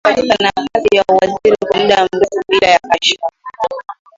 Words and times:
Alidumu 0.03 0.27
katika 0.37 0.51
nafasi 0.57 0.95
ya 0.95 1.03
uwaziri 1.11 1.57
kwa 1.67 1.79
muda 1.79 2.03
mrefu 2.13 2.41
bila 2.49 2.67
ya 2.67 2.79
kashfa 2.79 3.31